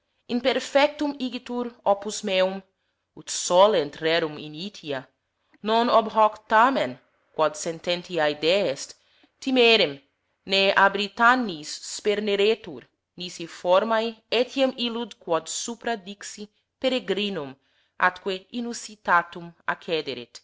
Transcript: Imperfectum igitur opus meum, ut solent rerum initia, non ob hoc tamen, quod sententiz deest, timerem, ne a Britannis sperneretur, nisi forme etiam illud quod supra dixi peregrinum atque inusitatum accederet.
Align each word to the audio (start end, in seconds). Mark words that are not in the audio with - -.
Imperfectum 0.29 1.15
igitur 1.19 1.75
opus 1.85 2.23
meum, 2.27 2.57
ut 3.19 3.29
solent 3.29 3.93
rerum 4.03 4.35
initia, 4.47 4.99
non 5.67 5.87
ob 5.97 6.05
hoc 6.15 6.35
tamen, 6.49 6.93
quod 7.35 7.53
sententiz 7.63 8.35
deest, 8.43 8.89
timerem, 9.41 9.93
ne 10.51 10.63
a 10.83 10.85
Britannis 10.95 11.69
sperneretur, 11.93 12.81
nisi 13.17 13.45
forme 13.59 13.99
etiam 14.41 14.71
illud 14.85 15.11
quod 15.23 15.45
supra 15.63 15.93
dixi 16.07 16.43
peregrinum 16.79 17.51
atque 18.07 18.33
inusitatum 18.59 19.47
accederet. 19.73 20.35